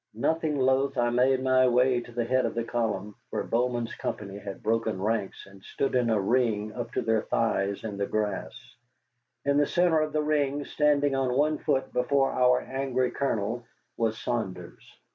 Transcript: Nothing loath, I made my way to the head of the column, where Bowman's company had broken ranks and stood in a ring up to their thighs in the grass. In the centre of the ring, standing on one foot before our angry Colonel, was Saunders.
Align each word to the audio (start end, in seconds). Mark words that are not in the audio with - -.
Nothing 0.15 0.57
loath, 0.57 0.97
I 0.97 1.11
made 1.11 1.43
my 1.43 1.67
way 1.67 2.01
to 2.01 2.11
the 2.11 2.23
head 2.25 2.43
of 2.47 2.55
the 2.55 2.63
column, 2.63 3.13
where 3.29 3.43
Bowman's 3.43 3.93
company 3.93 4.39
had 4.39 4.63
broken 4.63 4.99
ranks 4.99 5.45
and 5.45 5.63
stood 5.63 5.93
in 5.93 6.09
a 6.09 6.19
ring 6.19 6.73
up 6.73 6.91
to 6.93 7.03
their 7.03 7.21
thighs 7.21 7.83
in 7.83 7.97
the 7.97 8.07
grass. 8.07 8.75
In 9.45 9.57
the 9.57 9.67
centre 9.67 9.99
of 10.01 10.11
the 10.11 10.23
ring, 10.23 10.65
standing 10.65 11.13
on 11.13 11.37
one 11.37 11.59
foot 11.59 11.93
before 11.93 12.31
our 12.31 12.61
angry 12.61 13.11
Colonel, 13.11 13.63
was 13.95 14.17
Saunders. 14.17 14.83